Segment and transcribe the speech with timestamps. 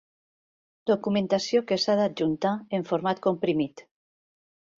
[0.91, 3.87] Documentació que s'ha d'adjuntar en format comprimit.